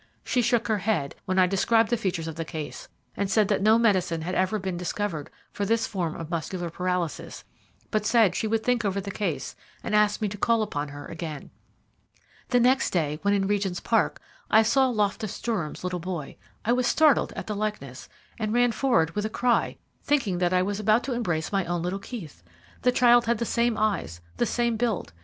She 0.23 0.41
shook 0.41 0.67
her 0.67 0.79
head 0.79 1.13
when 1.25 1.37
I 1.37 1.45
described 1.45 1.91
the 1.91 1.95
features 1.95 2.27
of 2.27 2.33
the 2.33 2.43
case, 2.43 2.87
said 3.27 3.49
that 3.49 3.61
no 3.61 3.77
medicine 3.77 4.21
had 4.23 4.33
ever 4.33 4.55
yet 4.55 4.63
been 4.63 4.75
discovered 4.75 5.29
for 5.51 5.63
this 5.63 5.85
form 5.85 6.15
of 6.15 6.31
muscular 6.31 6.71
paralysis, 6.71 7.43
but 7.91 8.03
said 8.03 8.33
she 8.33 8.47
would 8.47 8.63
think 8.63 8.83
over 8.83 8.99
the 8.99 9.11
case, 9.11 9.55
and 9.83 9.93
asked 9.93 10.19
me 10.19 10.27
to 10.29 10.39
call 10.39 10.63
upon 10.63 10.87
her 10.87 11.05
again. 11.05 11.51
"The 12.49 12.59
next 12.59 12.89
day, 12.89 13.19
when 13.21 13.35
in 13.35 13.45
Regent's 13.45 13.79
Park, 13.79 14.19
I 14.49 14.63
saw 14.63 14.87
Loftus 14.87 15.39
Durham's 15.39 15.83
little 15.83 15.99
boy. 15.99 16.35
I 16.65 16.73
was 16.73 16.87
startled 16.87 17.31
at 17.33 17.45
the 17.45 17.55
likeness, 17.55 18.09
and 18.39 18.53
ran 18.55 18.71
forward 18.71 19.11
with 19.11 19.25
a 19.25 19.29
cry, 19.29 19.77
thinking 20.03 20.39
that 20.39 20.51
I 20.51 20.63
was 20.63 20.79
about 20.79 21.03
to 21.03 21.13
embrace 21.13 21.51
my 21.51 21.63
own 21.65 21.83
little 21.83 21.99
Keith. 21.99 22.41
The 22.81 22.91
child 22.91 23.27
had 23.27 23.37
the 23.37 23.45
same 23.45 23.77
eyes, 23.77 24.19
the 24.37 24.47
same 24.47 24.77
build. 24.77 25.13